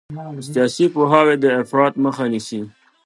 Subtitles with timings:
[0.53, 2.61] سیاسي پوهاوی د افراط مخه نیسي